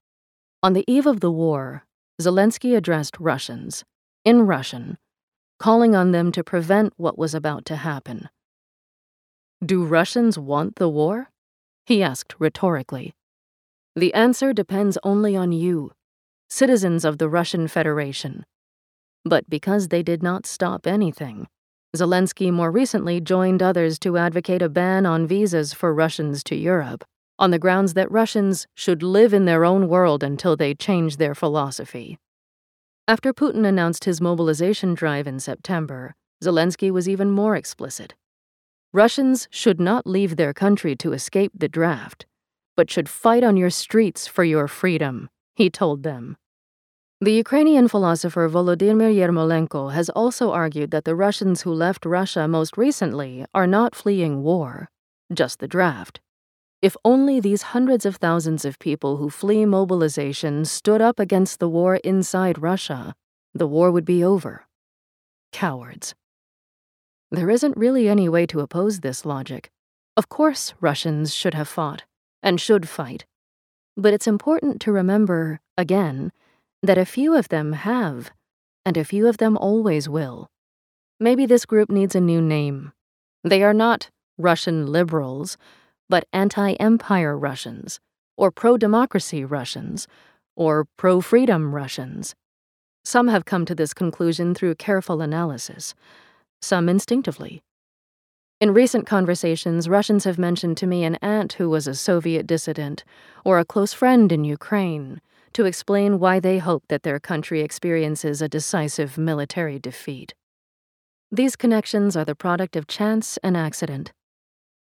On 0.64 0.74
the 0.74 0.86
eve 0.88 1.06
of 1.06 1.20
the 1.20 1.32
war, 1.44 1.84
Zelensky 2.20 2.76
addressed 2.76 3.20
Russians, 3.20 3.84
in 4.26 4.48
Russian, 4.48 4.98
calling 5.60 5.96
on 5.96 6.12
them 6.12 6.32
to 6.32 6.44
prevent 6.44 6.94
what 6.98 7.18
was 7.18 7.34
about 7.34 7.66
to 7.66 7.76
happen. 7.76 8.30
Do 9.66 9.84
Russians 9.84 10.38
want 10.38 10.76
the 10.76 10.90
war? 10.90 11.30
He 11.86 12.04
asked 12.04 12.36
rhetorically. 12.38 13.16
The 13.96 14.14
answer 14.14 14.54
depends 14.54 14.98
only 15.04 15.36
on 15.36 15.52
you, 15.52 15.94
citizens 16.50 17.04
of 17.04 17.18
the 17.18 17.28
Russian 17.28 17.68
Federation. 17.68 18.46
But 19.26 19.50
because 19.50 19.88
they 19.88 20.04
did 20.04 20.22
not 20.22 20.46
stop 20.46 20.86
anything, 20.86 21.48
Zelensky 21.96 22.52
more 22.52 22.70
recently 22.70 23.20
joined 23.20 23.64
others 23.64 23.98
to 24.00 24.18
advocate 24.18 24.62
a 24.62 24.70
ban 24.70 25.06
on 25.06 25.26
visas 25.26 25.74
for 25.74 25.94
Russians 25.94 26.44
to 26.44 26.56
Europe, 26.56 27.04
on 27.40 27.52
the 27.52 27.60
grounds 27.60 27.96
that 27.96 28.12
Russians 28.12 28.68
should 28.76 29.02
live 29.02 29.34
in 29.34 29.46
their 29.46 29.66
own 29.66 29.88
world 29.88 30.24
until 30.24 30.56
they 30.56 30.76
change 30.76 31.18
their 31.18 31.34
philosophy. 31.34 32.20
After 33.10 33.34
Putin 33.34 33.66
announced 33.66 34.04
his 34.04 34.20
mobilization 34.20 34.94
drive 34.94 35.28
in 35.28 35.40
September, 35.40 36.14
Zelensky 36.44 36.92
was 36.92 37.08
even 37.08 37.32
more 37.32 37.56
explicit. 37.56 38.16
Russians 38.92 39.48
should 39.50 39.80
not 39.80 40.06
leave 40.06 40.36
their 40.36 40.54
country 40.54 40.94
to 40.98 41.14
escape 41.14 41.54
the 41.56 41.70
draft, 41.70 42.26
but 42.76 42.92
should 42.92 43.08
fight 43.08 43.46
on 43.46 43.56
your 43.56 43.70
streets 43.70 44.28
for 44.28 44.44
your 44.44 44.68
freedom, 44.68 45.30
he 45.56 45.70
told 45.70 46.04
them. 46.04 46.36
The 47.22 47.32
Ukrainian 47.32 47.88
philosopher 47.88 48.50
Volodymyr 48.50 49.16
Yermolenko 49.16 49.94
has 49.94 50.10
also 50.10 50.52
argued 50.52 50.92
that 50.92 51.06
the 51.06 51.16
Russians 51.16 51.62
who 51.62 51.72
left 51.72 52.06
Russia 52.06 52.46
most 52.46 52.78
recently 52.78 53.46
are 53.54 53.68
not 53.68 53.96
fleeing 53.96 54.44
war, 54.44 54.90
just 55.34 55.60
the 55.60 55.68
draft. 55.68 56.20
If 56.80 56.96
only 57.04 57.40
these 57.40 57.74
hundreds 57.74 58.06
of 58.06 58.18
thousands 58.18 58.64
of 58.64 58.78
people 58.78 59.18
who 59.18 59.32
flee 59.32 59.66
mobilization 59.66 60.64
stood 60.64 61.02
up 61.02 61.20
against 61.20 61.60
the 61.60 61.70
war 61.70 61.96
inside 61.98 62.62
Russia, 62.62 63.16
the 63.54 63.66
war 63.66 63.92
would 63.92 64.06
be 64.06 64.24
over. 64.24 64.68
Cowards. 65.52 66.14
There 67.32 67.50
isn't 67.50 67.76
really 67.76 68.08
any 68.08 68.30
way 68.30 68.46
to 68.48 68.60
oppose 68.60 69.00
this 69.00 69.26
logic. 69.26 69.72
Of 70.16 70.30
course, 70.30 70.76
Russians 70.80 71.34
should 71.34 71.56
have 71.56 71.68
fought, 71.68 72.04
and 72.44 72.62
should 72.62 72.88
fight. 72.88 73.26
But 73.96 74.14
it's 74.14 74.28
important 74.28 74.80
to 74.82 74.92
remember, 74.92 75.60
again, 75.78 76.32
that 76.84 77.00
a 77.00 77.06
few 77.06 77.36
of 77.36 77.50
them 77.50 77.74
have, 77.74 78.30
and 78.86 78.98
a 78.98 79.04
few 79.04 79.28
of 79.28 79.38
them 79.38 79.58
always 79.58 80.08
will. 80.08 80.48
Maybe 81.20 81.48
this 81.48 81.66
group 81.66 81.90
needs 81.90 82.14
a 82.14 82.22
new 82.22 82.40
name. 82.40 82.94
They 83.44 83.64
are 83.64 83.74
not 83.74 84.12
Russian 84.38 84.86
liberals 84.86 85.58
but 86.10 86.28
anti 86.32 86.74
empire 86.74 87.38
Russians, 87.38 88.00
or 88.36 88.52
pro 88.52 88.78
democracy 88.78 89.44
Russians, 89.44 90.08
or 90.56 90.86
pro 90.98 91.22
freedom 91.22 91.74
Russians. 91.74 92.36
Some 93.04 93.28
have 93.30 93.46
come 93.46 93.66
to 93.66 93.76
this 93.76 93.94
conclusion 93.94 94.54
through 94.54 94.76
careful 94.76 95.22
analysis, 95.22 95.96
some 96.62 96.90
instinctively. 96.90 97.62
In 98.60 98.74
recent 98.74 99.06
conversations, 99.06 99.88
Russians 99.88 100.24
have 100.24 100.40
mentioned 100.40 100.78
to 100.78 100.88
me 100.88 101.04
an 101.04 101.18
aunt 101.22 101.54
who 101.54 101.70
was 101.70 101.88
a 101.88 101.94
Soviet 101.94 102.48
dissident 102.48 103.04
or 103.46 103.60
a 103.60 103.66
close 103.66 103.94
friend 103.94 104.32
in 104.32 104.44
Ukraine 104.44 105.22
to 105.54 105.66
explain 105.66 106.20
why 106.20 106.40
they 106.40 106.58
hope 106.58 106.84
that 106.90 107.04
their 107.04 107.20
country 107.20 107.62
experiences 107.62 108.42
a 108.42 108.50
decisive 108.50 109.18
military 109.18 109.78
defeat. 109.78 110.34
These 111.32 111.56
connections 111.56 112.18
are 112.18 112.26
the 112.26 112.36
product 112.36 112.76
of 112.76 112.88
chance 112.88 113.38
and 113.44 113.56
accident. 113.56 114.12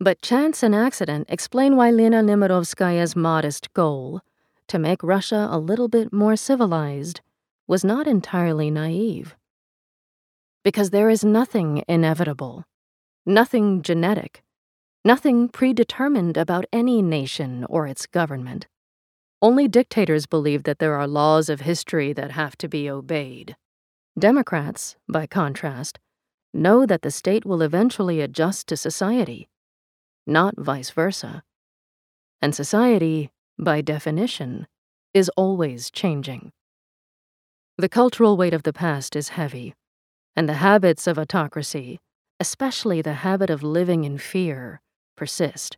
But 0.02 0.22
chance 0.22 0.62
and 0.62 0.74
accident 0.74 1.26
explain 1.28 1.76
why 1.76 1.90
Lena 1.90 2.22
Nemirovskaya's 2.22 3.14
modest 3.14 3.70
goal, 3.74 4.22
to 4.68 4.78
make 4.78 5.02
Russia 5.02 5.46
a 5.50 5.58
little 5.58 5.88
bit 5.88 6.10
more 6.10 6.36
civilized, 6.36 7.20
was 7.66 7.84
not 7.84 8.06
entirely 8.06 8.70
naive. 8.70 9.36
Because 10.64 10.88
there 10.88 11.10
is 11.10 11.22
nothing 11.22 11.84
inevitable, 11.86 12.64
nothing 13.26 13.82
genetic, 13.82 14.42
nothing 15.04 15.50
predetermined 15.50 16.38
about 16.38 16.64
any 16.72 17.02
nation 17.02 17.66
or 17.68 17.86
its 17.86 18.06
government. 18.06 18.66
Only 19.42 19.68
dictators 19.68 20.24
believe 20.24 20.62
that 20.62 20.78
there 20.78 20.94
are 20.94 21.06
laws 21.06 21.50
of 21.50 21.60
history 21.60 22.14
that 22.14 22.30
have 22.30 22.56
to 22.56 22.68
be 22.68 22.88
obeyed. 22.88 23.54
Democrats, 24.18 24.96
by 25.10 25.26
contrast, 25.26 25.98
know 26.54 26.86
that 26.86 27.02
the 27.02 27.10
state 27.10 27.44
will 27.44 27.60
eventually 27.60 28.22
adjust 28.22 28.66
to 28.68 28.78
society, 28.78 29.49
not 30.30 30.54
vice 30.56 30.90
versa. 30.90 31.42
And 32.40 32.54
society, 32.54 33.30
by 33.58 33.82
definition, 33.82 34.66
is 35.12 35.28
always 35.36 35.90
changing. 35.90 36.52
The 37.76 37.88
cultural 37.88 38.36
weight 38.36 38.54
of 38.54 38.62
the 38.62 38.72
past 38.72 39.16
is 39.16 39.30
heavy, 39.30 39.74
and 40.36 40.48
the 40.48 40.54
habits 40.54 41.06
of 41.06 41.18
autocracy, 41.18 41.98
especially 42.38 43.02
the 43.02 43.14
habit 43.14 43.50
of 43.50 43.62
living 43.62 44.04
in 44.04 44.16
fear, 44.18 44.80
persist. 45.16 45.76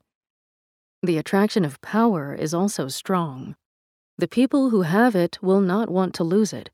The 1.02 1.18
attraction 1.18 1.64
of 1.64 1.80
power 1.80 2.34
is 2.34 2.54
also 2.54 2.86
strong. 2.88 3.56
The 4.18 4.28
people 4.28 4.70
who 4.70 4.82
have 4.82 5.16
it 5.16 5.42
will 5.42 5.60
not 5.60 5.90
want 5.90 6.14
to 6.14 6.24
lose 6.24 6.52
it. 6.52 6.70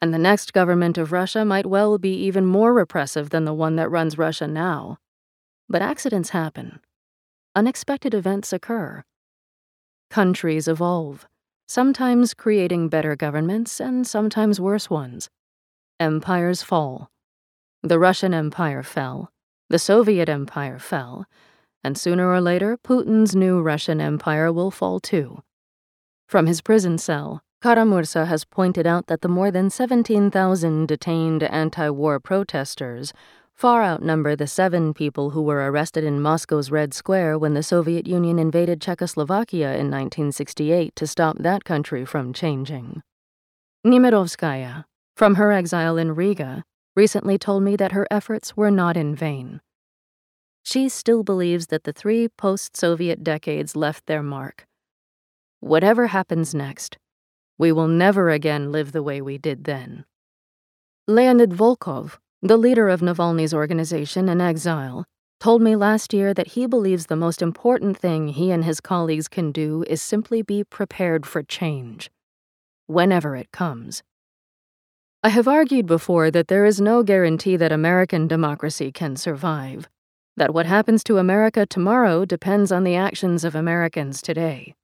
And 0.00 0.12
the 0.12 0.18
next 0.18 0.52
government 0.52 0.98
of 0.98 1.10
Russia 1.10 1.44
might 1.44 1.66
well 1.66 1.98
be 1.98 2.14
even 2.14 2.46
more 2.46 2.72
repressive 2.72 3.30
than 3.30 3.44
the 3.44 3.54
one 3.54 3.76
that 3.76 3.90
runs 3.90 4.18
Russia 4.18 4.46
now. 4.46 4.98
But 5.68 5.82
accidents 5.82 6.30
happen. 6.30 6.80
Unexpected 7.54 8.14
events 8.14 8.52
occur. 8.52 9.04
Countries 10.10 10.68
evolve, 10.68 11.26
sometimes 11.66 12.34
creating 12.34 12.88
better 12.88 13.16
governments 13.16 13.80
and 13.80 14.06
sometimes 14.06 14.60
worse 14.60 14.90
ones. 14.90 15.30
Empires 15.98 16.62
fall. 16.62 17.10
The 17.82 17.98
Russian 17.98 18.34
Empire 18.34 18.82
fell, 18.82 19.32
the 19.68 19.78
Soviet 19.78 20.28
Empire 20.28 20.78
fell, 20.78 21.26
and 21.82 21.96
sooner 21.96 22.30
or 22.30 22.40
later, 22.40 22.76
Putin's 22.76 23.34
new 23.34 23.60
Russian 23.60 24.00
Empire 24.00 24.52
will 24.52 24.70
fall 24.70 25.00
too. 25.00 25.42
From 26.28 26.46
his 26.46 26.60
prison 26.60 26.98
cell, 26.98 27.42
Kara-Murza 27.62 28.26
has 28.26 28.44
pointed 28.44 28.86
out 28.86 29.06
that 29.06 29.20
the 29.20 29.28
more 29.28 29.50
than 29.50 29.70
17,000 29.70 30.86
detained 30.86 31.42
anti 31.42 31.88
war 31.90 32.18
protesters 32.20 33.12
far 33.62 33.84
outnumber 33.84 34.34
the 34.34 34.48
seven 34.48 34.92
people 34.92 35.30
who 35.30 35.40
were 35.40 35.70
arrested 35.70 36.02
in 36.02 36.20
Moscow's 36.20 36.72
Red 36.72 36.92
Square 36.92 37.38
when 37.38 37.54
the 37.54 37.62
Soviet 37.62 38.08
Union 38.08 38.36
invaded 38.36 38.80
Czechoslovakia 38.80 39.68
in 39.78 39.88
1968 39.88 40.96
to 40.96 41.06
stop 41.06 41.38
that 41.38 41.62
country 41.62 42.04
from 42.04 42.32
changing. 42.32 43.02
Nemirovskaya, 43.86 44.82
from 45.16 45.36
her 45.36 45.52
exile 45.52 45.96
in 45.96 46.16
Riga, 46.16 46.64
recently 46.96 47.38
told 47.38 47.62
me 47.62 47.76
that 47.76 47.92
her 47.92 48.04
efforts 48.10 48.56
were 48.56 48.72
not 48.72 48.96
in 48.96 49.14
vain. 49.14 49.60
She 50.64 50.88
still 50.88 51.22
believes 51.22 51.68
that 51.68 51.84
the 51.84 51.92
three 51.92 52.26
post 52.26 52.76
Soviet 52.76 53.22
decades 53.22 53.76
left 53.76 54.06
their 54.06 54.24
mark. 54.24 54.66
Whatever 55.60 56.08
happens 56.08 56.52
next, 56.52 56.98
we 57.58 57.70
will 57.70 57.86
never 57.86 58.28
again 58.28 58.72
live 58.72 58.90
the 58.90 59.04
way 59.04 59.22
we 59.22 59.38
did 59.38 59.62
then. 59.62 60.04
Leonid 61.06 61.50
Volkov, 61.50 62.18
the 62.42 62.56
leader 62.56 62.88
of 62.88 63.00
Navalny's 63.00 63.54
organization 63.54 64.28
in 64.28 64.40
exile, 64.40 65.04
told 65.38 65.62
me 65.62 65.76
last 65.76 66.12
year 66.12 66.34
that 66.34 66.48
he 66.48 66.66
believes 66.66 67.06
the 67.06 67.14
most 67.14 67.40
important 67.40 67.96
thing 67.96 68.28
he 68.28 68.50
and 68.50 68.64
his 68.64 68.80
colleagues 68.80 69.28
can 69.28 69.52
do 69.52 69.84
is 69.86 70.02
simply 70.02 70.42
be 70.42 70.64
prepared 70.64 71.24
for 71.24 71.44
change, 71.44 72.10
whenever 72.86 73.36
it 73.36 73.52
comes. 73.52 74.02
I 75.22 75.28
have 75.28 75.46
argued 75.46 75.86
before 75.86 76.32
that 76.32 76.48
there 76.48 76.64
is 76.64 76.80
no 76.80 77.04
guarantee 77.04 77.56
that 77.56 77.70
American 77.70 78.26
democracy 78.26 78.90
can 78.90 79.14
survive 79.14 79.88
that 80.36 80.54
what 80.54 80.66
happens 80.66 81.04
to 81.04 81.18
America 81.18 81.66
tomorrow 81.66 82.24
depends 82.24 82.72
on 82.72 82.84
the 82.84 82.96
actions 82.96 83.44
of 83.44 83.54
Americans 83.54 84.22
today. 84.22 84.74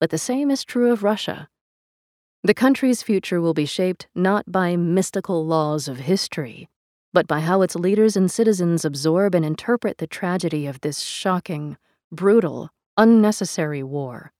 But 0.00 0.10
the 0.10 0.18
same 0.18 0.50
is 0.50 0.64
true 0.64 0.90
of 0.90 1.04
Russia. 1.04 1.48
The 2.42 2.54
country's 2.54 3.02
future 3.02 3.40
will 3.40 3.54
be 3.54 3.66
shaped 3.66 4.08
not 4.14 4.50
by 4.50 4.74
mystical 4.76 5.46
laws 5.46 5.86
of 5.86 5.98
history, 5.98 6.68
but 7.12 7.26
by 7.26 7.40
how 7.40 7.62
its 7.62 7.74
leaders 7.74 8.16
and 8.16 8.30
citizens 8.30 8.84
absorb 8.84 9.34
and 9.34 9.44
interpret 9.44 9.98
the 9.98 10.06
tragedy 10.06 10.66
of 10.66 10.80
this 10.80 11.00
shocking, 11.00 11.76
brutal, 12.10 12.70
unnecessary 12.96 13.82
war. 13.82 14.32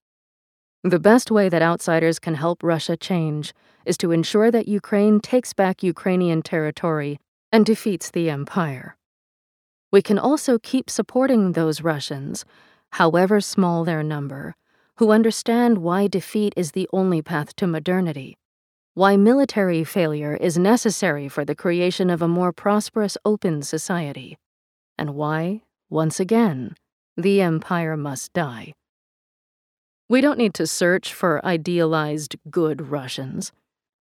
The 0.83 0.99
best 0.99 1.31
way 1.31 1.49
that 1.49 1.61
outsiders 1.61 2.19
can 2.19 2.35
help 2.35 2.63
Russia 2.63 2.97
change 2.97 3.53
is 3.85 3.97
to 3.97 4.11
ensure 4.11 4.51
that 4.51 4.67
Ukraine 4.67 5.19
takes 5.19 5.53
back 5.53 5.83
Ukrainian 5.83 6.41
territory 6.41 7.19
and 7.51 7.65
defeats 7.65 8.09
the 8.11 8.29
empire 8.29 8.97
we 9.93 10.01
can 10.01 10.17
also 10.17 10.57
keep 10.57 10.89
supporting 10.89 11.51
those 11.51 11.83
Russians, 11.83 12.45
however 12.93 13.39
small 13.39 13.83
their 13.83 14.01
number, 14.01 14.55
who 14.95 15.11
understand 15.11 15.77
why 15.77 16.07
defeat 16.07 16.51
is 16.57 16.71
the 16.71 16.89
only 16.91 17.21
path 17.21 17.55
to 17.57 17.67
modernity, 17.67 18.35
why 18.95 19.17
military 19.17 19.83
failure 19.83 20.35
is 20.35 20.57
necessary 20.57 21.27
for 21.27 21.43
the 21.43 21.55
creation 21.55 22.11
of 22.11 22.21
a 22.21 22.27
more 22.27 22.53
prosperous, 22.53 23.17
open 23.25 23.63
society, 23.63 24.37
and 24.99 25.15
why, 25.15 25.61
once 25.89 26.19
again, 26.19 26.75
the 27.17 27.41
empire 27.41 27.97
must 27.97 28.31
die. 28.33 28.73
We 30.07 30.21
don't 30.21 30.37
need 30.37 30.53
to 30.55 30.67
search 30.67 31.11
for 31.11 31.43
idealized 31.43 32.35
good 32.51 32.89
Russians. 32.89 33.51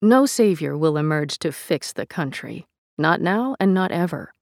No 0.01 0.25
savior 0.25 0.77
will 0.77 0.95
emerge 0.95 1.39
to 1.39 1.51
fix 1.51 1.91
the 1.91 2.05
country, 2.05 2.65
not 2.97 3.19
now 3.19 3.57
and 3.59 3.73
not 3.73 3.91
ever. 3.91 4.33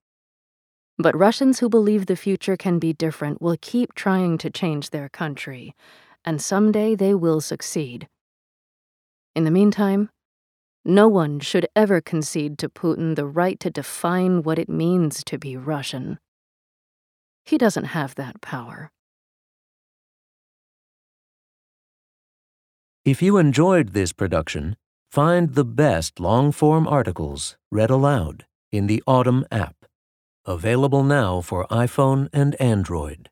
But 0.99 1.17
Russians 1.17 1.59
who 1.59 1.69
believe 1.69 2.05
the 2.05 2.15
future 2.15 2.57
can 2.57 2.77
be 2.77 2.93
different 2.93 3.41
will 3.41 3.57
keep 3.59 3.95
trying 3.95 4.37
to 4.39 4.51
change 4.51 4.91
their 4.91 5.09
country, 5.09 5.73
and 6.23 6.39
someday 6.39 6.93
they 6.93 7.15
will 7.15 7.41
succeed. 7.41 8.07
In 9.35 9.43
the 9.43 9.51
meantime, 9.51 10.09
no 10.87 11.07
one 11.09 11.39
should 11.39 11.67
ever 11.75 11.99
concede 11.99 12.57
to 12.57 12.69
Putin 12.69 13.15
the 13.15 13.25
right 13.25 13.59
to 13.59 13.69
define 13.69 14.41
what 14.41 14.57
it 14.57 14.69
means 14.69 15.23
to 15.25 15.37
be 15.37 15.57
Russian. 15.57 16.17
He 17.45 17.57
doesn't 17.57 17.85
have 17.85 18.15
that 18.15 18.39
power. 18.41 18.91
If 23.03 23.21
you 23.21 23.37
enjoyed 23.37 23.93
this 23.93 24.13
production, 24.13 24.77
find 25.11 25.55
the 25.55 25.65
best 25.65 26.19
long 26.19 26.51
form 26.51 26.87
articles 26.87 27.57
read 27.71 27.89
aloud 27.89 28.45
in 28.71 28.87
the 28.87 29.03
Audm 29.07 29.43
app. 29.51 29.85
Available 30.45 31.03
now 31.03 31.41
for 31.41 31.67
iPhone 31.67 32.29
and 32.31 32.55
Android. 32.61 33.29